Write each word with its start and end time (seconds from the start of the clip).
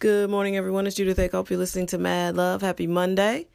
Good 0.00 0.30
morning, 0.30 0.56
everyone. 0.56 0.86
It's 0.86 0.94
Judith 0.94 1.18
I 1.18 1.26
hope 1.26 1.50
you're 1.50 1.58
listening 1.58 1.86
to 1.86 1.98
Mad 1.98 2.36
Love. 2.36 2.62
Happy 2.62 2.86
Monday. 2.86 3.48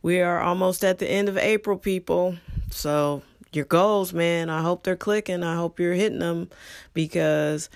We 0.00 0.22
are 0.22 0.40
almost 0.40 0.84
at 0.84 0.98
the 0.98 1.06
end 1.06 1.28
of 1.28 1.36
April, 1.36 1.76
people. 1.76 2.36
So, 2.70 3.20
your 3.52 3.66
goals, 3.66 4.14
man, 4.14 4.48
I 4.48 4.62
hope 4.62 4.84
they're 4.84 4.96
clicking. 4.96 5.42
I 5.42 5.54
hope 5.54 5.78
you're 5.78 5.92
hitting 5.92 6.20
them 6.20 6.48
because 6.94 7.68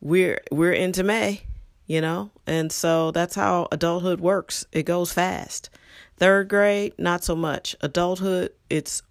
we're 0.00 0.40
we're 0.50 0.72
into 0.72 1.04
May, 1.04 1.44
you 1.86 2.00
know? 2.00 2.32
And 2.48 2.72
so 2.72 3.12
that's 3.12 3.36
how 3.36 3.68
adulthood 3.70 4.20
works. 4.20 4.66
It 4.72 4.82
goes 4.82 5.12
fast. 5.12 5.70
Third 6.16 6.48
grade, 6.48 6.94
not 6.98 7.22
so 7.22 7.36
much. 7.36 7.76
Adulthood, 7.80 8.50
it's 8.70 9.04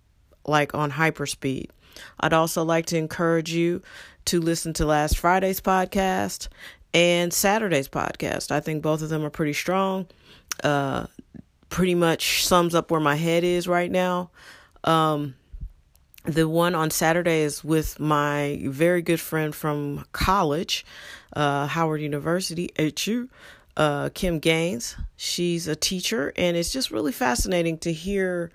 like 0.45 0.75
on 0.75 0.91
hyperspeed. 0.91 1.69
I'd 2.19 2.33
also 2.33 2.65
like 2.65 2.87
to 2.87 2.97
encourage 2.97 3.53
you 3.53 3.81
to 4.25 4.41
listen 4.41 4.73
to 4.73 4.85
last 4.85 5.17
Friday's 5.17 5.61
podcast 5.61 6.49
and 6.93 7.33
Saturday's 7.33 7.87
podcast. 7.87 8.51
I 8.51 8.59
think 8.59 8.81
both 8.81 9.01
of 9.01 9.09
them 9.09 9.23
are 9.23 9.29
pretty 9.29 9.53
strong. 9.53 10.07
Uh, 10.63 11.07
pretty 11.69 11.95
much 11.95 12.45
sums 12.45 12.75
up 12.75 12.91
where 12.91 12.99
my 12.99 13.15
head 13.15 13.43
is 13.43 13.67
right 13.67 13.89
now. 13.89 14.29
Um, 14.83 15.35
the 16.25 16.47
one 16.47 16.75
on 16.75 16.91
Saturday 16.91 17.41
is 17.41 17.63
with 17.63 17.99
my 17.99 18.61
very 18.65 19.01
good 19.01 19.19
friend 19.19 19.55
from 19.55 20.05
college, 20.11 20.85
uh, 21.35 21.65
Howard 21.67 22.01
University, 22.01 22.69
HU, 22.77 23.27
uh, 23.75 24.09
Kim 24.13 24.39
Gaines. 24.39 24.95
She's 25.15 25.67
a 25.67 25.75
teacher, 25.75 26.31
and 26.35 26.55
it's 26.55 26.71
just 26.71 26.91
really 26.91 27.11
fascinating 27.11 27.79
to 27.79 27.91
hear 27.91 28.51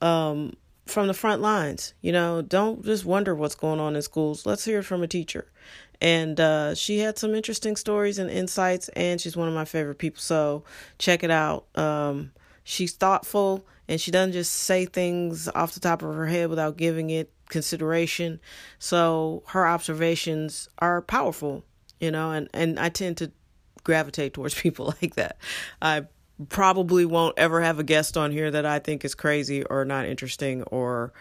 um, 0.00 0.54
from 0.86 1.06
the 1.08 1.14
front 1.14 1.42
lines. 1.42 1.94
You 2.00 2.12
know, 2.12 2.42
don't 2.42 2.84
just 2.84 3.04
wonder 3.04 3.34
what's 3.34 3.54
going 3.54 3.80
on 3.80 3.96
in 3.96 4.02
schools. 4.02 4.46
Let's 4.46 4.64
hear 4.64 4.78
it 4.78 4.84
from 4.84 5.02
a 5.02 5.08
teacher 5.08 5.46
and 6.00 6.38
uh, 6.40 6.74
she 6.74 6.98
had 6.98 7.18
some 7.18 7.34
interesting 7.34 7.76
stories 7.76 8.18
and 8.18 8.30
insights 8.30 8.88
and 8.90 9.20
she's 9.20 9.36
one 9.36 9.48
of 9.48 9.54
my 9.54 9.64
favorite 9.64 9.98
people 9.98 10.20
so 10.20 10.62
check 10.98 11.22
it 11.22 11.30
out 11.30 11.66
um, 11.76 12.32
she's 12.64 12.92
thoughtful 12.92 13.66
and 13.88 14.00
she 14.00 14.10
doesn't 14.10 14.32
just 14.32 14.52
say 14.52 14.84
things 14.84 15.48
off 15.48 15.72
the 15.74 15.80
top 15.80 16.02
of 16.02 16.14
her 16.14 16.26
head 16.26 16.50
without 16.50 16.76
giving 16.76 17.10
it 17.10 17.32
consideration 17.48 18.40
so 18.78 19.42
her 19.48 19.66
observations 19.66 20.68
are 20.78 21.00
powerful 21.00 21.64
you 22.00 22.10
know 22.10 22.32
and, 22.32 22.48
and 22.52 22.78
i 22.78 22.88
tend 22.88 23.16
to 23.16 23.30
gravitate 23.84 24.34
towards 24.34 24.54
people 24.60 24.94
like 25.00 25.14
that 25.14 25.38
i 25.80 26.04
probably 26.48 27.04
won't 27.04 27.38
ever 27.38 27.60
have 27.60 27.78
a 27.78 27.84
guest 27.84 28.16
on 28.16 28.30
here 28.30 28.50
that 28.50 28.66
i 28.66 28.78
think 28.78 29.04
is 29.04 29.14
crazy 29.14 29.62
or 29.64 29.84
not 29.84 30.04
interesting 30.04 30.62
or 30.64 31.12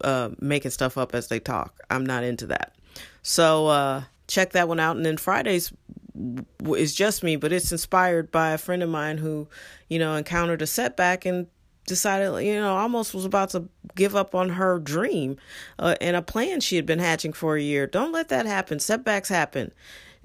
uh, 0.00 0.30
making 0.40 0.70
stuff 0.70 0.98
up 0.98 1.14
as 1.14 1.28
they 1.28 1.40
talk 1.40 1.80
i'm 1.90 2.04
not 2.04 2.24
into 2.24 2.46
that 2.46 2.74
so 3.22 3.68
uh, 3.68 4.04
check 4.28 4.52
that 4.52 4.68
one 4.68 4.80
out. 4.80 4.96
And 4.96 5.04
then 5.04 5.16
Fridays 5.16 5.72
is 6.76 6.94
just 6.94 7.22
me, 7.22 7.36
but 7.36 7.52
it's 7.52 7.72
inspired 7.72 8.30
by 8.30 8.50
a 8.50 8.58
friend 8.58 8.82
of 8.82 8.88
mine 8.88 9.18
who, 9.18 9.48
you 9.88 9.98
know, 9.98 10.14
encountered 10.14 10.62
a 10.62 10.66
setback 10.66 11.24
and 11.24 11.46
decided, 11.86 12.44
you 12.44 12.54
know, 12.54 12.76
almost 12.76 13.14
was 13.14 13.24
about 13.24 13.50
to 13.50 13.68
give 13.94 14.16
up 14.16 14.34
on 14.34 14.50
her 14.50 14.78
dream 14.78 15.36
uh, 15.78 15.94
and 16.00 16.16
a 16.16 16.22
plan 16.22 16.60
she 16.60 16.76
had 16.76 16.86
been 16.86 16.98
hatching 16.98 17.32
for 17.32 17.56
a 17.56 17.62
year. 17.62 17.86
Don't 17.86 18.12
let 18.12 18.28
that 18.28 18.46
happen. 18.46 18.78
Setbacks 18.78 19.28
happen. 19.28 19.72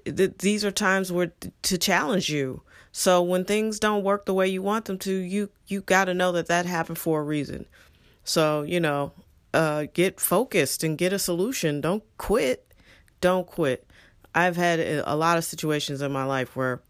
These 0.06 0.64
are 0.64 0.72
times 0.72 1.12
where 1.12 1.32
to 1.64 1.78
challenge 1.78 2.30
you. 2.30 2.62
So 2.92 3.22
when 3.22 3.46
things 3.46 3.80
don't 3.80 4.04
work 4.04 4.26
the 4.26 4.34
way 4.34 4.48
you 4.48 4.62
want 4.62 4.86
them 4.86 4.98
to, 5.00 5.14
you 5.14 5.50
you 5.68 5.82
got 5.82 6.06
to 6.06 6.14
know 6.14 6.32
that 6.34 6.48
that 6.48 6.66
happened 6.66 6.98
for 6.98 7.22
a 7.22 7.24
reason. 7.24 7.66
So 8.24 8.64
you 8.64 8.80
know, 8.80 9.14
uh, 9.54 9.86
get 9.94 10.20
focused 10.20 10.84
and 10.84 10.98
get 10.98 11.14
a 11.14 11.20
solution. 11.20 11.82
Don't 11.82 12.04
quit 12.18 12.66
don't 13.22 13.48
quit. 13.48 13.86
I've 14.34 14.56
had 14.56 14.80
a 14.80 15.16
lot 15.16 15.38
of 15.38 15.44
situations 15.44 16.02
in 16.02 16.12
my 16.12 16.24
life 16.24 16.56
where 16.56 16.82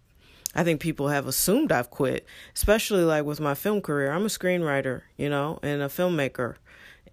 I 0.56 0.64
think 0.64 0.82
people 0.82 1.08
have 1.08 1.28
assumed 1.28 1.72
I've 1.72 1.90
quit, 1.90 2.26
especially 2.56 3.04
like 3.04 3.26
with 3.26 3.40
my 3.40 3.56
film 3.56 3.82
career. 3.82 4.12
I'm 4.12 4.24
a 4.24 4.30
screenwriter, 4.30 5.04
you 5.18 5.30
know, 5.30 5.60
and 5.64 5.82
a 5.82 5.88
filmmaker. 5.88 6.56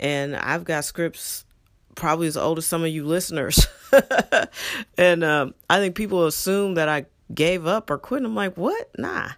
And 0.00 0.36
I've 0.36 0.64
got 0.64 0.84
scripts 0.84 1.44
probably 1.94 2.26
as 2.26 2.36
old 2.36 2.58
as 2.58 2.66
some 2.66 2.82
of 2.82 2.88
you 2.88 3.04
listeners. 3.04 3.66
and 4.98 5.22
um, 5.22 5.54
I 5.70 5.78
think 5.78 5.94
people 5.94 6.26
assume 6.26 6.74
that 6.74 6.88
I 6.88 7.06
gave 7.34 7.66
up 7.66 7.91
or 7.91 7.98
quit. 7.98 8.25
I'm 8.25 8.34
like, 8.34 8.56
what? 8.56 8.91
Nah. 8.98 9.31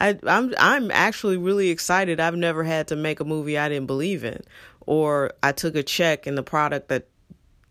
I, 0.00 0.18
I'm 0.26 0.54
I'm 0.58 0.90
actually 0.90 1.36
really 1.36 1.68
excited. 1.68 2.20
I've 2.20 2.36
never 2.36 2.64
had 2.64 2.88
to 2.88 2.96
make 2.96 3.20
a 3.20 3.24
movie 3.24 3.58
I 3.58 3.68
didn't 3.68 3.86
believe 3.86 4.24
in, 4.24 4.40
or 4.86 5.32
I 5.42 5.52
took 5.52 5.76
a 5.76 5.82
check 5.82 6.26
and 6.26 6.38
the 6.38 6.42
product 6.42 6.88
that 6.88 7.06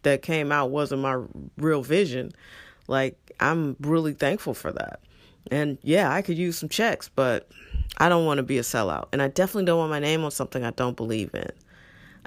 that 0.04 0.22
came 0.22 0.52
out 0.52 0.70
wasn't 0.70 1.02
my 1.02 1.24
real 1.58 1.82
vision. 1.82 2.32
Like 2.88 3.18
I'm 3.40 3.76
really 3.80 4.14
thankful 4.14 4.54
for 4.54 4.72
that. 4.72 5.00
And 5.50 5.80
yeah, 5.82 6.12
I 6.12 6.22
could 6.22 6.38
use 6.38 6.58
some 6.58 6.70
checks, 6.70 7.10
but 7.10 7.50
I 7.98 8.10
don't 8.10 8.26
want 8.26 8.38
to 8.38 8.44
be 8.44 8.60
a 8.60 8.64
sellout. 8.64 9.08
And 9.12 9.22
I 9.22 9.30
definitely 9.30 9.66
don't 9.66 9.80
want 9.80 9.90
my 9.90 10.00
name 10.00 10.24
on 10.24 10.32
something 10.32 10.64
I 10.64 10.72
don't 10.72 10.96
believe 10.96 11.34
in. 11.34 11.50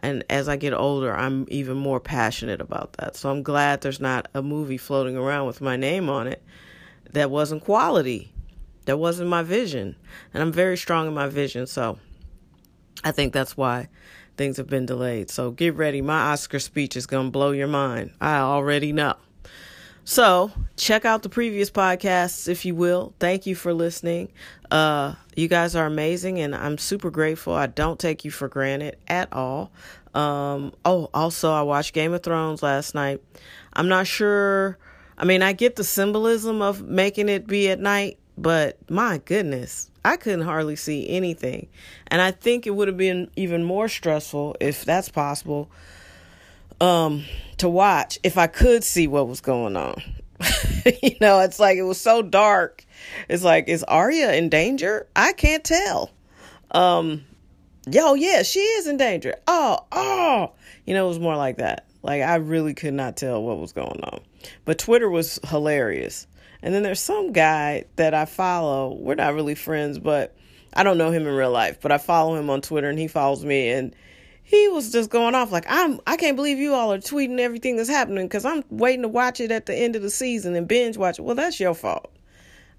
And 0.01 0.25
as 0.29 0.49
I 0.49 0.57
get 0.57 0.73
older, 0.73 1.15
I'm 1.15 1.47
even 1.49 1.77
more 1.77 2.01
passionate 2.01 2.61
about 2.61 2.95
that. 2.95 3.15
So 3.15 3.31
I'm 3.31 3.45
glad 3.45 3.83
there's 3.83 4.01
not 4.01 4.27
a 4.35 4.43
movie 4.43 4.79
floating 4.79 5.17
around 5.17 5.47
with 5.47 5.61
my 5.61 5.77
name 5.77 6.09
on 6.11 6.27
it 6.27 6.43
that 7.13 7.31
wasn't 7.31 7.65
quality. 7.65 8.33
That 8.87 8.99
wasn't 8.99 9.31
my 9.31 9.43
vision. 9.43 9.97
And 10.35 10.43
I'm 10.43 10.53
very 10.53 10.77
strong 10.77 11.07
in 11.07 11.15
my 11.15 11.29
vision. 11.29 11.67
So 11.67 11.99
I 13.05 13.13
think 13.13 13.33
that's 13.33 13.57
why 13.57 13.89
things 14.37 14.57
have 14.57 14.67
been 14.67 14.87
delayed. 14.87 15.31
So 15.31 15.51
get 15.51 15.75
ready. 15.77 16.03
My 16.03 16.33
Oscar 16.33 16.59
speech 16.59 16.97
is 16.97 17.07
going 17.07 17.27
to 17.27 17.31
blow 17.31 17.53
your 17.53 17.69
mind. 17.69 18.13
I 18.21 18.37
already 18.39 18.93
know. 18.93 19.15
So 20.05 20.51
check 20.77 21.05
out 21.05 21.23
the 21.23 21.29
previous 21.29 21.71
podcasts 21.71 22.49
if 22.49 22.65
you 22.65 22.75
will. 22.75 23.15
Thank 23.21 23.47
you 23.47 23.55
for 23.55 23.73
listening. 23.73 24.33
Uh, 24.71 25.15
you 25.37 25.47
guys 25.47 25.77
are 25.77 25.87
amazing 25.87 26.41
and 26.41 26.57
I'm 26.57 26.77
super 26.77 27.11
grateful. 27.11 27.55
I 27.55 27.67
don't 27.69 28.01
take 28.01 28.25
you 28.25 28.33
for 28.33 28.49
granted 28.49 28.97
at 29.07 29.33
all. 29.33 29.71
Um, 30.13 30.73
oh, 30.85 31.09
also 31.15 31.53
I 31.53 31.63
watched 31.63 31.95
Game 31.95 32.13
of 32.13 32.23
Thrones 32.23 32.63
last 32.63 32.95
night. 32.95 33.23
I'm 33.73 33.89
not 33.89 34.07
sure. 34.07 34.77
I 35.19 35.25
mean, 35.25 35.43
I 35.43 35.53
get 35.53 35.77
the 35.77 35.85
symbolism 35.85 36.63
of 36.63 36.83
making 36.83 37.29
it 37.29 37.47
be 37.47 37.69
at 37.71 37.81
night, 37.81 38.19
but 38.37 38.79
my 38.91 39.19
goodness, 39.19 39.91
I 40.05 40.17
couldn't 40.17 40.43
hardly 40.43 40.77
see 40.77 41.09
anything. 41.09 41.69
And 42.09 42.21
I 42.21 42.31
think 42.31 42.67
it 42.67 42.71
would 42.71 42.89
have 42.89 42.97
been 42.97 43.31
even 43.37 43.63
more 43.63 43.89
stressful, 43.89 44.57
if 44.61 44.85
that's 44.85 45.09
possible, 45.09 45.71
um, 46.81 47.25
to 47.59 47.69
watch 47.69 48.19
if 48.23 48.39
I 48.39 48.47
could 48.47 48.85
see 48.85 49.07
what 49.07 49.29
was 49.29 49.41
going 49.41 49.77
on. 49.77 50.03
you 51.03 51.17
know, 51.21 51.41
it's 51.41 51.61
like 51.61 51.77
it 51.79 51.83
was 51.83 52.01
so 52.01 52.23
dark. 52.23 52.85
It's 53.29 53.45
like, 53.45 53.69
is 53.69 53.85
Arya 53.85 54.33
in 54.33 54.49
danger? 54.49 55.07
I 55.15 55.33
can't 55.33 55.63
tell. 55.63 56.11
Um, 56.73 57.25
yo, 57.89 58.15
yeah, 58.15 58.43
she 58.43 58.61
is 58.61 58.87
in 58.87 58.97
danger. 58.97 59.37
Oh, 59.47 59.79
oh, 59.93 60.53
you 60.87 60.95
know, 60.95 61.05
it 61.05 61.09
was 61.09 61.21
more 61.21 61.37
like 61.37 61.59
that. 61.59 61.87
Like 62.03 62.23
I 62.23 62.37
really 62.37 62.75
could 62.75 62.95
not 62.95 63.17
tell 63.17 63.43
what 63.43 63.59
was 63.59 63.73
going 63.73 64.01
on. 64.03 64.21
But 64.65 64.79
Twitter 64.79 65.09
was 65.09 65.39
hilarious. 65.45 66.27
And 66.63 66.75
then 66.75 66.83
there's 66.83 67.01
some 67.01 67.33
guy 67.33 67.85
that 67.97 68.15
I 68.15 68.25
follow. 68.25 68.95
We're 68.95 69.17
not 69.17 69.35
really 69.35 69.55
friends, 69.55 69.99
but 69.99 70.37
I 70.75 70.83
don't 70.83 70.99
know 70.99 71.11
him 71.11 71.27
in 71.27 71.35
real 71.35 71.51
life, 71.51 71.81
but 71.81 71.93
I 71.93 71.99
follow 71.99 72.37
him 72.37 72.49
on 72.51 72.61
Twitter 72.61 72.89
and 72.89 72.99
he 72.99 73.09
follows 73.09 73.45
me 73.45 73.71
and 73.71 73.95
he 74.45 74.69
was 74.69 74.91
just 74.91 75.11
going 75.11 75.35
off 75.35 75.53
like 75.53 75.65
I'm 75.69 76.01
I 76.07 76.17
can't 76.17 76.37
believe 76.37 76.59
you 76.59 76.75
all 76.75 76.93
are 76.93 76.99
tweeting 76.99 77.39
everything 77.39 77.77
that's 77.77 77.89
happening 77.89 78.29
cuz 78.29 78.45
I'm 78.45 78.65
waiting 78.71 79.03
to 79.03 79.09
watch 79.09 79.41
it 79.41 79.53
at 79.53 79.67
the 79.67 79.75
end 79.75 79.97
of 79.97 80.03
the 80.03 80.11
season 80.11 80.55
and 80.57 80.67
binge 80.67 80.97
watch 80.97 81.19
it. 81.19 81.23
Well, 81.23 81.37
that's 81.37 81.61
your 81.61 81.75
fault. 81.75 82.11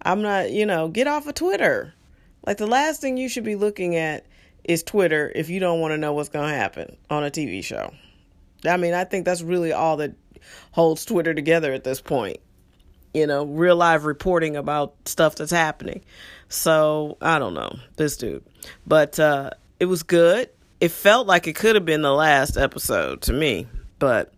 I'm 0.01 0.21
not, 0.21 0.51
you 0.51 0.65
know, 0.65 0.89
get 0.89 1.07
off 1.07 1.27
of 1.27 1.35
Twitter. 1.35 1.93
Like 2.45 2.57
the 2.57 2.67
last 2.67 2.99
thing 2.99 3.17
you 3.17 3.29
should 3.29 3.45
be 3.45 3.55
looking 3.55 3.95
at 3.95 4.25
is 4.63 4.83
Twitter 4.83 5.31
if 5.33 5.49
you 5.49 5.59
don't 5.59 5.79
want 5.79 5.93
to 5.93 5.97
know 5.97 6.13
what's 6.13 6.29
going 6.29 6.49
to 6.49 6.55
happen 6.55 6.97
on 7.09 7.23
a 7.23 7.31
TV 7.31 7.63
show. 7.63 7.93
I 8.65 8.77
mean, 8.77 8.93
I 8.93 9.03
think 9.03 9.25
that's 9.25 9.41
really 9.41 9.73
all 9.73 9.97
that 9.97 10.15
holds 10.71 11.05
Twitter 11.05 11.33
together 11.33 11.73
at 11.73 11.83
this 11.83 12.01
point 12.01 12.37
you 13.13 13.27
know, 13.27 13.45
real 13.45 13.75
live 13.75 14.05
reporting 14.05 14.55
about 14.55 14.95
stuff 15.05 15.35
that's 15.35 15.51
happening. 15.51 16.03
So 16.49 17.17
I 17.21 17.39
don't 17.39 17.53
know 17.53 17.77
this 17.95 18.17
dude, 18.17 18.43
but 18.85 19.19
uh, 19.19 19.51
it 19.79 19.85
was 19.85 20.03
good. 20.03 20.49
It 20.79 20.91
felt 20.91 21.27
like 21.27 21.47
it 21.47 21.55
could 21.55 21.75
have 21.75 21.85
been 21.85 22.01
the 22.01 22.13
last 22.13 22.57
episode 22.57 23.21
to 23.23 23.33
me, 23.33 23.67
but 23.99 24.33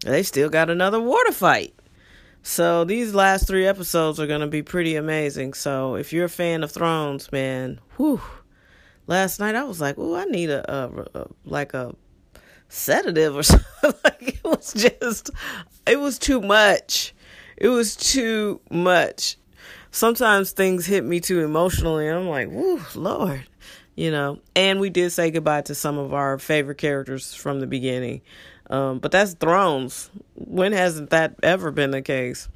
they 0.00 0.22
still 0.22 0.48
got 0.48 0.70
another 0.70 1.00
water 1.00 1.32
fight. 1.32 1.74
So 2.42 2.84
these 2.84 3.14
last 3.14 3.46
three 3.46 3.66
episodes 3.66 4.20
are 4.20 4.26
gonna 4.26 4.46
be 4.48 4.62
pretty 4.62 4.96
amazing. 4.96 5.54
So 5.54 5.94
if 5.94 6.12
you're 6.12 6.26
a 6.26 6.30
fan 6.30 6.62
of 6.62 6.72
Thrones, 6.72 7.30
man, 7.32 7.80
whew. 7.96 8.20
Last 9.06 9.38
night 9.38 9.54
I 9.54 9.64
was 9.64 9.80
like, 9.80 9.96
oh, 9.98 10.14
I 10.14 10.24
need 10.24 10.50
a, 10.50 10.72
a, 10.72 11.06
a 11.14 11.26
like 11.44 11.74
a 11.74 11.94
sedative 12.74 13.36
or 13.36 13.42
something. 13.42 13.92
like 14.04 14.28
it 14.36 14.44
was 14.44 14.72
just, 14.72 15.30
it 15.86 16.00
was 16.00 16.18
too 16.18 16.40
much 16.40 17.14
it 17.56 17.68
was 17.68 17.96
too 17.96 18.60
much. 18.70 19.36
Sometimes 19.90 20.50
things 20.50 20.86
hit 20.86 21.04
me 21.04 21.20
too 21.20 21.40
emotionally. 21.40 22.08
I'm 22.08 22.28
like, 22.28 22.50
whoo, 22.50 22.80
Lord, 22.94 23.44
you 23.94 24.10
know. 24.10 24.40
And 24.56 24.80
we 24.80 24.90
did 24.90 25.10
say 25.10 25.30
goodbye 25.30 25.62
to 25.62 25.74
some 25.74 25.98
of 25.98 26.12
our 26.12 26.38
favorite 26.38 26.78
characters 26.78 27.32
from 27.32 27.60
the 27.60 27.66
beginning. 27.66 28.22
Um, 28.70 28.98
but 28.98 29.12
that's 29.12 29.34
Thrones. 29.34 30.10
When 30.34 30.72
hasn't 30.72 31.10
that 31.10 31.36
ever 31.42 31.70
been 31.70 31.92
the 31.92 32.02
case? 32.02 32.48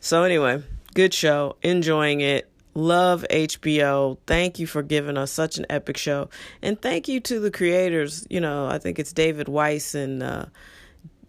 So, 0.00 0.24
anyway, 0.24 0.62
Good 0.94 1.14
show. 1.14 1.56
Enjoying 1.62 2.22
it. 2.22 2.50
Love 2.78 3.24
HBO. 3.28 4.18
Thank 4.24 4.60
you 4.60 4.66
for 4.68 4.84
giving 4.84 5.16
us 5.16 5.32
such 5.32 5.58
an 5.58 5.66
epic 5.68 5.96
show. 5.96 6.30
And 6.62 6.80
thank 6.80 7.08
you 7.08 7.18
to 7.22 7.40
the 7.40 7.50
creators. 7.50 8.24
You 8.30 8.40
know, 8.40 8.68
I 8.68 8.78
think 8.78 9.00
it's 9.00 9.12
David 9.12 9.48
Weiss 9.48 9.96
and 9.96 10.22
uh 10.22 10.46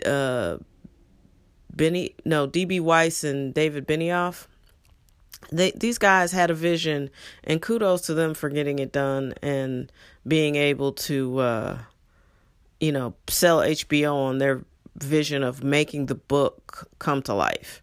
uh 0.06 0.58
Benny 1.76 2.14
no, 2.24 2.48
DB 2.48 2.80
Weiss 2.80 3.24
and 3.24 3.52
David 3.52 3.88
Benioff. 3.88 4.46
They 5.52 5.72
these 5.72 5.98
guys 5.98 6.32
had 6.32 6.52
a 6.52 6.54
vision 6.54 7.10
and 7.44 7.60
kudos 7.60 8.02
to 8.02 8.14
them 8.14 8.36
for 8.36 8.50
getting 8.50 8.78
it 8.78 8.92
done 8.92 9.34
and 9.42 9.92
being 10.28 10.56
able 10.56 10.92
to 11.10 11.40
uh 11.40 11.78
you 12.80 12.92
know, 12.92 13.16
sell 13.28 13.62
HBO 13.62 14.14
on 14.14 14.38
their 14.38 14.64
vision 14.96 15.42
of 15.42 15.64
making 15.64 16.06
the 16.06 16.16
book 16.16 16.88
come 17.00 17.24
to 17.24 17.34
life 17.34 17.82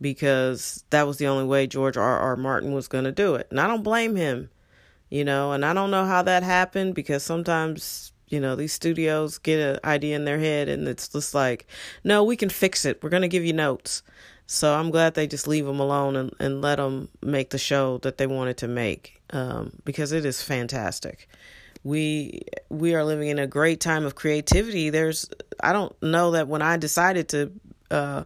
because 0.00 0.84
that 0.90 1.06
was 1.06 1.18
the 1.18 1.26
only 1.26 1.44
way 1.44 1.66
George 1.66 1.96
R. 1.96 2.18
R. 2.18 2.36
Martin 2.36 2.72
was 2.72 2.88
going 2.88 3.04
to 3.04 3.12
do 3.12 3.34
it. 3.34 3.48
And 3.50 3.60
I 3.60 3.66
don't 3.66 3.82
blame 3.82 4.16
him, 4.16 4.50
you 5.10 5.24
know, 5.24 5.52
and 5.52 5.64
I 5.64 5.74
don't 5.74 5.90
know 5.90 6.04
how 6.04 6.22
that 6.22 6.42
happened 6.42 6.94
because 6.94 7.22
sometimes, 7.22 8.12
you 8.28 8.40
know, 8.40 8.54
these 8.54 8.72
studios 8.72 9.38
get 9.38 9.58
an 9.58 9.80
idea 9.84 10.16
in 10.16 10.24
their 10.24 10.38
head 10.38 10.68
and 10.68 10.86
it's 10.86 11.08
just 11.08 11.34
like, 11.34 11.66
no, 12.04 12.24
we 12.24 12.36
can 12.36 12.48
fix 12.48 12.84
it. 12.84 13.02
We're 13.02 13.10
going 13.10 13.22
to 13.22 13.28
give 13.28 13.44
you 13.44 13.52
notes. 13.52 14.02
So 14.46 14.74
I'm 14.74 14.90
glad 14.90 15.12
they 15.12 15.26
just 15.26 15.46
leave 15.46 15.66
them 15.66 15.78
alone 15.78 16.16
and, 16.16 16.34
and 16.40 16.62
let 16.62 16.76
them 16.76 17.10
make 17.22 17.50
the 17.50 17.58
show 17.58 17.98
that 17.98 18.16
they 18.16 18.26
wanted 18.26 18.56
to 18.58 18.68
make 18.68 19.20
um, 19.30 19.72
because 19.84 20.12
it 20.12 20.24
is 20.24 20.40
fantastic. 20.40 21.28
We 21.84 22.42
we 22.70 22.94
are 22.94 23.04
living 23.04 23.28
in 23.28 23.38
a 23.38 23.46
great 23.46 23.80
time 23.80 24.04
of 24.04 24.14
creativity. 24.14 24.90
There's 24.90 25.28
I 25.62 25.72
don't 25.72 25.94
know 26.02 26.32
that 26.32 26.48
when 26.48 26.62
I 26.62 26.76
decided 26.76 27.28
to 27.28 27.52
uh, 27.90 28.24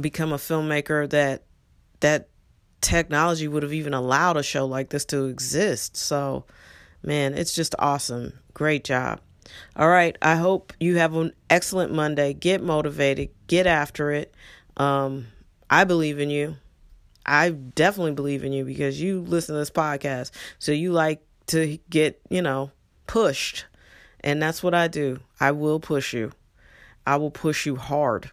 become 0.00 0.32
a 0.32 0.36
filmmaker 0.36 1.08
that 1.10 1.44
that 2.00 2.28
technology 2.80 3.48
would 3.48 3.62
have 3.62 3.72
even 3.72 3.94
allowed 3.94 4.36
a 4.36 4.42
show 4.42 4.66
like 4.66 4.90
this 4.90 5.04
to 5.06 5.26
exist. 5.26 5.96
So, 5.96 6.44
man, 7.02 7.34
it's 7.34 7.54
just 7.54 7.74
awesome. 7.78 8.34
Great 8.54 8.84
job. 8.84 9.20
All 9.76 9.88
right, 9.88 10.16
I 10.22 10.36
hope 10.36 10.72
you 10.80 10.96
have 10.96 11.14
an 11.14 11.32
excellent 11.50 11.92
Monday. 11.92 12.32
Get 12.32 12.62
motivated, 12.62 13.30
get 13.46 13.66
after 13.66 14.10
it. 14.10 14.34
Um, 14.76 15.28
I 15.70 15.84
believe 15.84 16.18
in 16.18 16.30
you. 16.30 16.56
I 17.24 17.50
definitely 17.50 18.12
believe 18.12 18.44
in 18.44 18.52
you 18.52 18.64
because 18.64 19.00
you 19.00 19.20
listen 19.20 19.54
to 19.54 19.58
this 19.58 19.70
podcast. 19.70 20.32
So 20.58 20.72
you 20.72 20.92
like 20.92 21.22
to 21.48 21.78
get, 21.88 22.20
you 22.30 22.42
know, 22.42 22.72
pushed. 23.06 23.66
And 24.20 24.42
that's 24.42 24.62
what 24.62 24.74
I 24.74 24.88
do. 24.88 25.20
I 25.38 25.52
will 25.52 25.80
push 25.80 26.12
you. 26.12 26.32
I 27.06 27.16
will 27.16 27.30
push 27.30 27.66
you 27.66 27.76
hard 27.76 28.30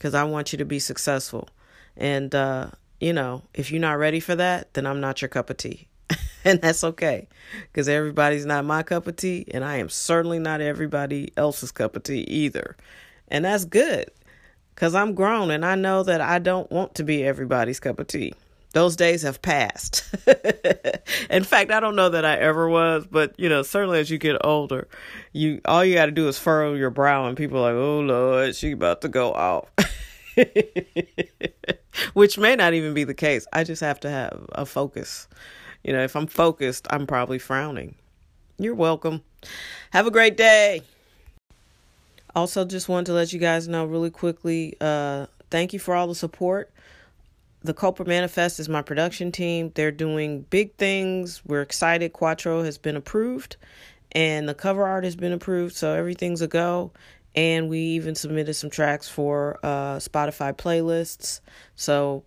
because 0.00 0.14
I 0.14 0.24
want 0.24 0.50
you 0.50 0.56
to 0.56 0.64
be 0.64 0.78
successful. 0.78 1.50
And, 1.94 2.34
uh, 2.34 2.70
you 3.00 3.12
know, 3.12 3.42
if 3.52 3.70
you're 3.70 3.82
not 3.82 3.98
ready 3.98 4.18
for 4.18 4.34
that, 4.34 4.72
then 4.72 4.86
I'm 4.86 4.98
not 4.98 5.20
your 5.20 5.28
cup 5.28 5.50
of 5.50 5.58
tea. 5.58 5.88
and 6.44 6.58
that's 6.62 6.82
okay 6.82 7.28
because 7.70 7.86
everybody's 7.86 8.46
not 8.46 8.64
my 8.64 8.82
cup 8.82 9.06
of 9.06 9.16
tea. 9.16 9.44
And 9.52 9.62
I 9.62 9.76
am 9.76 9.90
certainly 9.90 10.38
not 10.38 10.62
everybody 10.62 11.34
else's 11.36 11.70
cup 11.70 11.96
of 11.96 12.04
tea 12.04 12.20
either. 12.20 12.78
And 13.28 13.44
that's 13.44 13.66
good 13.66 14.10
because 14.74 14.94
I'm 14.94 15.14
grown 15.14 15.50
and 15.50 15.66
I 15.66 15.74
know 15.74 16.02
that 16.02 16.22
I 16.22 16.38
don't 16.38 16.70
want 16.72 16.94
to 16.94 17.04
be 17.04 17.22
everybody's 17.22 17.78
cup 17.78 17.98
of 17.98 18.06
tea. 18.06 18.32
Those 18.72 18.94
days 18.94 19.22
have 19.22 19.42
passed. 19.42 20.04
In 21.30 21.42
fact, 21.42 21.72
I 21.72 21.80
don't 21.80 21.96
know 21.96 22.08
that 22.08 22.24
I 22.24 22.36
ever 22.36 22.68
was, 22.68 23.04
but 23.10 23.34
you 23.38 23.48
know, 23.48 23.62
certainly 23.62 23.98
as 23.98 24.10
you 24.10 24.18
get 24.18 24.36
older, 24.44 24.86
you 25.32 25.60
all 25.64 25.84
you 25.84 25.94
got 25.94 26.06
to 26.06 26.12
do 26.12 26.28
is 26.28 26.38
furrow 26.38 26.74
your 26.74 26.90
brow, 26.90 27.26
and 27.26 27.36
people 27.36 27.58
are 27.58 27.72
like, 27.72 27.80
"Oh 27.80 28.00
Lord, 28.00 28.54
she 28.54 28.70
about 28.70 29.00
to 29.00 29.08
go 29.08 29.32
off," 29.32 29.68
which 32.14 32.38
may 32.38 32.54
not 32.54 32.72
even 32.74 32.94
be 32.94 33.02
the 33.02 33.14
case. 33.14 33.44
I 33.52 33.64
just 33.64 33.80
have 33.80 33.98
to 34.00 34.10
have 34.10 34.46
a 34.52 34.64
focus. 34.64 35.26
You 35.82 35.92
know, 35.92 36.04
if 36.04 36.14
I'm 36.14 36.28
focused, 36.28 36.86
I'm 36.90 37.08
probably 37.08 37.40
frowning. 37.40 37.96
You're 38.56 38.74
welcome. 38.76 39.22
Have 39.90 40.06
a 40.06 40.12
great 40.12 40.36
day. 40.36 40.82
Also, 42.36 42.64
just 42.64 42.88
wanted 42.88 43.06
to 43.06 43.14
let 43.14 43.32
you 43.32 43.40
guys 43.40 43.66
know 43.66 43.84
really 43.84 44.10
quickly. 44.10 44.76
Uh, 44.80 45.26
thank 45.50 45.72
you 45.72 45.80
for 45.80 45.96
all 45.96 46.06
the 46.06 46.14
support 46.14 46.70
the 47.62 47.74
Culper 47.74 48.06
Manifest 48.06 48.58
is 48.58 48.68
my 48.68 48.82
production 48.82 49.32
team. 49.32 49.72
They're 49.74 49.90
doing 49.92 50.42
big 50.50 50.74
things. 50.76 51.42
We're 51.44 51.62
excited. 51.62 52.12
Quattro 52.12 52.62
has 52.62 52.78
been 52.78 52.96
approved 52.96 53.56
and 54.12 54.48
the 54.48 54.54
cover 54.54 54.86
art 54.86 55.04
has 55.04 55.16
been 55.16 55.32
approved, 55.32 55.74
so 55.74 55.94
everything's 55.94 56.42
a 56.42 56.48
go. 56.48 56.92
And 57.34 57.68
we 57.68 57.78
even 57.78 58.14
submitted 58.14 58.54
some 58.54 58.70
tracks 58.70 59.08
for 59.08 59.58
uh, 59.62 59.96
Spotify 59.96 60.52
playlists, 60.52 61.40
so 61.76 62.24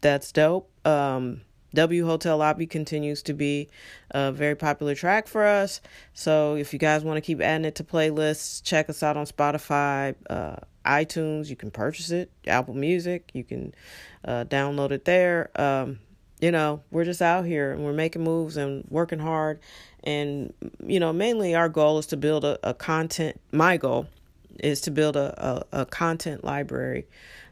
that's 0.00 0.32
dope. 0.32 0.70
Um, 0.86 1.42
W 1.74 2.06
Hotel 2.06 2.38
Lobby 2.38 2.66
continues 2.66 3.22
to 3.24 3.34
be 3.34 3.68
a 4.10 4.32
very 4.32 4.54
popular 4.54 4.94
track 4.94 5.28
for 5.28 5.44
us. 5.44 5.80
So 6.14 6.56
if 6.56 6.72
you 6.72 6.78
guys 6.78 7.04
want 7.04 7.16
to 7.18 7.20
keep 7.20 7.40
adding 7.40 7.64
it 7.64 7.74
to 7.76 7.84
playlists, 7.84 8.62
check 8.62 8.88
us 8.88 9.02
out 9.02 9.16
on 9.16 9.26
Spotify, 9.26 10.14
uh, 10.30 10.56
iTunes. 10.86 11.48
You 11.48 11.56
can 11.56 11.70
purchase 11.70 12.10
it, 12.10 12.30
Apple 12.46 12.74
Music. 12.74 13.30
You 13.34 13.44
can 13.44 13.74
uh, 14.24 14.44
download 14.44 14.90
it 14.92 15.04
there. 15.04 15.50
Um, 15.60 15.98
you 16.40 16.50
know, 16.50 16.82
we're 16.90 17.04
just 17.04 17.20
out 17.20 17.44
here 17.44 17.72
and 17.72 17.84
we're 17.84 17.92
making 17.92 18.22
moves 18.22 18.56
and 18.56 18.84
working 18.88 19.18
hard. 19.18 19.60
And, 20.04 20.54
you 20.84 21.00
know, 21.00 21.12
mainly 21.12 21.54
our 21.54 21.68
goal 21.68 21.98
is 21.98 22.06
to 22.06 22.16
build 22.16 22.44
a, 22.44 22.58
a 22.62 22.72
content, 22.72 23.40
my 23.52 23.76
goal 23.76 24.06
is 24.60 24.80
to 24.82 24.90
build 24.90 25.16
a, 25.16 25.64
a, 25.72 25.82
a 25.82 25.86
content 25.86 26.44
library 26.44 27.06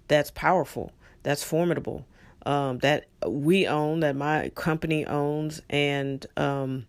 that's 0.08 0.30
powerful, 0.30 0.92
that's 1.22 1.42
formidable, 1.42 2.06
um, 2.46 2.78
that 2.78 3.06
we 3.26 3.66
own, 3.66 4.00
that 4.00 4.16
my 4.16 4.50
company 4.54 5.04
owns, 5.04 5.60
and, 5.68 6.24
um, 6.36 6.86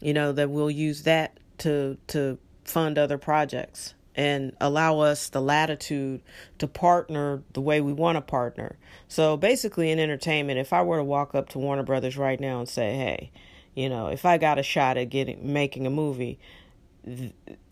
you 0.00 0.14
know, 0.14 0.32
that 0.32 0.48
we'll 0.48 0.70
use 0.70 1.02
that 1.02 1.38
to, 1.58 1.98
to 2.06 2.38
fund 2.64 2.96
other 2.96 3.18
projects 3.18 3.94
and 4.14 4.56
allow 4.60 5.00
us 5.00 5.28
the 5.28 5.42
latitude 5.42 6.22
to 6.58 6.66
partner 6.66 7.42
the 7.52 7.60
way 7.60 7.80
we 7.80 7.92
want 7.92 8.16
to 8.16 8.22
partner. 8.22 8.76
So 9.08 9.36
basically, 9.36 9.90
in 9.90 9.98
entertainment, 9.98 10.58
if 10.58 10.72
I 10.72 10.82
were 10.82 10.98
to 10.98 11.04
walk 11.04 11.34
up 11.34 11.50
to 11.50 11.58
Warner 11.58 11.82
Brothers 11.82 12.16
right 12.16 12.40
now 12.40 12.60
and 12.60 12.68
say, 12.68 12.96
"Hey, 12.96 13.30
you 13.74 13.90
know, 13.90 14.06
if 14.06 14.24
I 14.24 14.38
got 14.38 14.58
a 14.58 14.62
shot 14.62 14.96
at 14.96 15.10
getting 15.10 15.52
making 15.52 15.86
a 15.86 15.90
movie, 15.90 16.38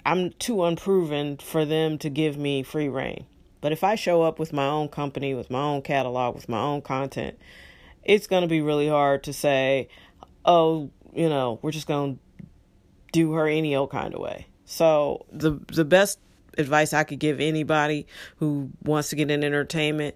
I'm 0.04 0.30
too 0.32 0.64
unproven 0.64 1.38
for 1.38 1.64
them 1.64 1.96
to 1.98 2.10
give 2.10 2.36
me 2.36 2.62
free 2.62 2.88
reign. 2.88 3.24
But 3.64 3.72
if 3.72 3.82
I 3.82 3.94
show 3.94 4.20
up 4.20 4.38
with 4.38 4.52
my 4.52 4.66
own 4.66 4.88
company, 4.88 5.32
with 5.32 5.50
my 5.50 5.62
own 5.62 5.80
catalog, 5.80 6.34
with 6.34 6.50
my 6.50 6.60
own 6.60 6.82
content, 6.82 7.38
it's 8.02 8.26
going 8.26 8.42
to 8.42 8.46
be 8.46 8.60
really 8.60 8.88
hard 8.88 9.22
to 9.22 9.32
say, 9.32 9.88
"Oh, 10.44 10.90
you 11.14 11.30
know, 11.30 11.60
we're 11.62 11.70
just 11.70 11.86
going 11.86 12.16
to 12.16 12.46
do 13.12 13.32
her 13.32 13.48
any 13.48 13.74
old 13.74 13.90
kind 13.90 14.12
of 14.12 14.20
way." 14.20 14.48
So 14.66 15.24
the 15.32 15.52
the 15.68 15.86
best 15.86 16.18
advice 16.58 16.92
I 16.92 17.04
could 17.04 17.18
give 17.18 17.40
anybody 17.40 18.06
who 18.36 18.68
wants 18.82 19.08
to 19.08 19.16
get 19.16 19.30
in 19.30 19.42
entertainment 19.42 20.14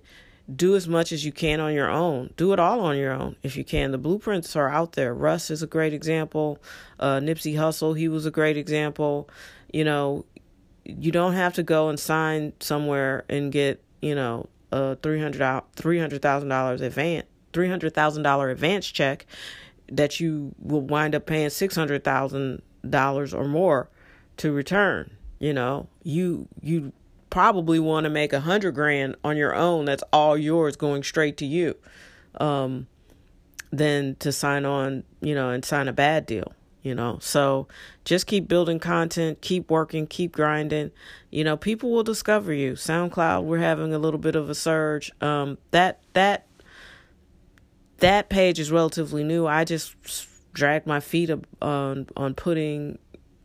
do 0.55 0.77
as 0.77 0.87
much 0.87 1.11
as 1.11 1.25
you 1.25 1.33
can 1.33 1.59
on 1.59 1.73
your 1.73 1.91
own. 1.91 2.35
Do 2.37 2.53
it 2.53 2.59
all 2.59 2.81
on 2.81 2.99
your 2.99 3.13
own 3.13 3.37
if 3.43 3.57
you 3.57 3.65
can. 3.65 3.93
The 3.93 3.99
blueprints 3.99 4.57
are 4.57 4.69
out 4.69 4.93
there. 4.93 5.15
Russ 5.15 5.51
is 5.51 5.63
a 5.63 5.67
great 5.67 5.95
example. 5.95 6.59
Uh, 7.01 7.19
Nipsey 7.19 7.55
Hussle, 7.55 7.97
he 7.97 8.09
was 8.09 8.27
a 8.27 8.31
great 8.31 8.59
example. 8.59 9.29
You 9.73 9.85
know, 9.85 10.27
you 10.89 11.13
don't 11.13 11.35
have 11.35 11.55
to 11.55 11.63
go 11.63 11.89
and 11.89 12.01
sign 12.01 12.53
somewhere 12.61 13.25
and 13.29 13.53
get, 13.53 13.83
you 14.01 14.15
know, 14.15 14.49
a 14.73 14.97
$300,000 14.97 15.63
$300, 15.77 16.81
advance 16.81 17.27
$300,000 17.53 18.53
advance 18.53 18.87
check 18.87 19.27
that 19.91 20.21
you 20.21 20.55
will 20.59 20.83
wind 20.83 21.15
up 21.15 21.27
paying 21.27 21.49
$600,000 21.49 23.35
or 23.35 23.45
more 23.45 23.89
to 24.37 24.53
return. 24.53 25.11
You 25.39 25.53
know, 25.53 25.89
you 26.03 26.49
you 26.61 26.93
probably 27.31 27.79
want 27.79 28.05
to 28.05 28.11
make 28.11 28.33
a 28.33 28.41
hundred 28.41 28.73
grand 28.73 29.15
on 29.23 29.37
your 29.37 29.55
own. 29.55 29.85
That's 29.85 30.03
all 30.13 30.37
yours, 30.37 30.77
going 30.77 31.05
straight 31.05 31.37
to 31.39 31.47
you. 31.47 31.77
Um, 32.41 32.89
than 33.71 34.17
to 34.17 34.33
sign 34.33 34.65
on, 34.65 35.05
you 35.21 35.35
know, 35.35 35.51
and 35.51 35.65
sign 35.65 35.89
a 35.89 35.93
bad 35.93 36.27
deal. 36.27 36.53
You 36.89 36.95
know, 36.95 37.19
so 37.21 37.69
just 38.07 38.27
keep 38.27 38.49
building 38.49 38.79
content, 38.79 39.43
keep 39.43 39.71
working, 39.71 40.07
keep 40.07 40.33
grinding. 40.33 40.91
You 41.31 41.45
know, 41.45 41.59
people 41.59 41.91
will 41.91 42.03
discover 42.03 42.51
you. 42.51 42.73
SoundCloud, 42.73 43.45
we're 43.45 43.59
having 43.59 43.93
a 43.93 43.99
little 43.99 44.19
bit 44.19 44.35
of 44.35 44.49
a 44.49 44.55
surge. 44.55 45.13
Um, 45.21 45.59
that 45.71 46.01
that 46.15 46.47
that 47.99 48.31
page 48.31 48.59
is 48.59 48.73
relatively 48.73 49.23
new. 49.23 49.47
I 49.47 49.65
just 49.65 49.95
dragged 50.55 50.87
my 50.87 51.01
feet 51.01 51.31
on 51.61 52.07
on 52.17 52.35
putting 52.35 52.99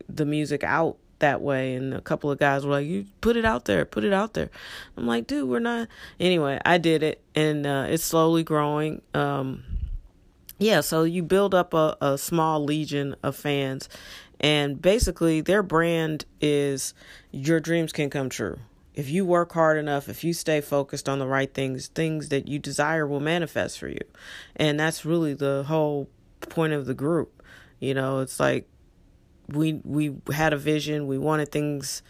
the 0.07 0.25
music 0.25 0.63
out 0.63 0.97
that 1.19 1.41
way 1.41 1.75
and 1.75 1.93
a 1.93 2.01
couple 2.01 2.31
of 2.31 2.39
guys 2.39 2.65
were 2.65 2.71
like 2.71 2.87
you 2.87 3.05
put 3.21 3.37
it 3.37 3.45
out 3.45 3.65
there 3.65 3.85
put 3.85 4.03
it 4.03 4.11
out 4.11 4.33
there 4.33 4.49
i'm 4.97 5.07
like 5.07 5.25
dude 5.25 5.47
we're 5.47 5.59
not 5.59 5.87
anyway 6.19 6.59
i 6.65 6.77
did 6.77 7.01
it 7.01 7.21
and 7.33 7.65
uh, 7.65 7.85
it's 7.87 8.03
slowly 8.03 8.43
growing 8.43 9.01
um, 9.13 9.63
yeah 10.63 10.81
so 10.81 11.03
you 11.03 11.21
build 11.21 11.53
up 11.53 11.73
a, 11.73 11.97
a 12.01 12.17
small 12.17 12.63
legion 12.63 13.15
of 13.23 13.35
fans 13.35 13.89
and 14.39 14.81
basically 14.81 15.41
their 15.41 15.63
brand 15.63 16.25
is 16.41 16.93
your 17.31 17.59
dreams 17.59 17.91
can 17.91 18.09
come 18.09 18.29
true 18.29 18.57
if 18.93 19.09
you 19.09 19.25
work 19.25 19.53
hard 19.53 19.77
enough, 19.77 20.07
if 20.07 20.23
you 20.23 20.33
stay 20.33 20.61
focused 20.61 21.09
on 21.09 21.19
the 21.19 21.27
right 21.27 21.51
things, 21.51 21.87
things 21.87 22.29
that 22.29 22.47
you 22.47 22.59
desire 22.59 23.07
will 23.07 23.19
manifest 23.19 23.79
for 23.79 23.87
you. 23.87 24.01
And 24.55 24.79
that's 24.79 25.03
really 25.03 25.33
the 25.33 25.63
whole 25.67 26.09
point 26.41 26.73
of 26.73 26.85
the 26.85 26.93
group. 26.93 27.41
You 27.79 27.93
know, 27.93 28.19
it's 28.19 28.39
like 28.39 28.67
we 29.47 29.81
we 29.83 30.15
had 30.31 30.53
a 30.53 30.57
vision, 30.57 31.07
we 31.07 31.17
wanted 31.17 31.51
things 31.51 32.03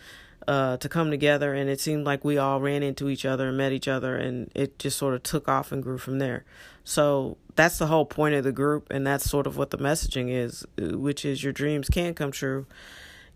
uh, 0.48 0.78
to 0.78 0.90
come 0.90 1.12
together, 1.12 1.54
and 1.54 1.70
it 1.70 1.80
seemed 1.80 2.06
like 2.06 2.24
we 2.24 2.38
all 2.38 2.60
ran 2.60 2.84
into 2.84 3.10
each 3.10 3.26
other 3.26 3.48
and 3.50 3.58
met 3.58 3.72
each 3.72 3.88
other, 3.88 4.16
and 4.16 4.52
it 4.56 4.80
just 4.80 4.98
sort 4.98 5.14
of 5.14 5.24
took 5.24 5.48
off 5.48 5.72
and 5.72 5.84
grew 5.84 5.98
from 5.98 6.20
there. 6.20 6.46
So 6.84 7.38
that's 7.56 7.78
the 7.78 7.88
whole 7.88 8.06
point 8.06 8.36
of 8.36 8.44
the 8.44 8.52
group, 8.52 8.88
and 8.92 9.06
that's 9.06 9.30
sort 9.30 9.48
of 9.48 9.58
what 9.58 9.70
the 9.70 9.78
messaging 9.78 10.30
is, 10.30 10.66
which 10.78 11.26
is 11.26 11.44
your 11.44 11.54
dreams 11.54 11.90
can 11.90 12.14
come 12.14 12.32
true. 12.32 12.66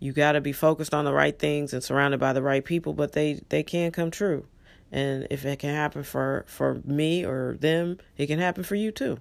You 0.00 0.12
got 0.12 0.32
to 0.32 0.40
be 0.40 0.52
focused 0.52 0.94
on 0.94 1.04
the 1.04 1.12
right 1.12 1.36
things 1.36 1.72
and 1.72 1.82
surrounded 1.82 2.20
by 2.20 2.32
the 2.32 2.42
right 2.42 2.64
people 2.64 2.92
but 2.92 3.12
they 3.12 3.40
they 3.48 3.64
can 3.64 3.90
come 3.90 4.12
true. 4.12 4.46
And 4.92 5.26
if 5.28 5.44
it 5.44 5.58
can 5.58 5.74
happen 5.74 6.04
for 6.04 6.44
for 6.46 6.80
me 6.84 7.26
or 7.26 7.56
them 7.58 7.98
it 8.16 8.28
can 8.28 8.38
happen 8.38 8.62
for 8.62 8.76
you 8.76 8.92
too. 8.92 9.18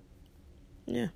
Yeah 0.85 1.07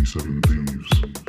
Eighty-seven 0.00 0.40
thieves. 0.40 1.19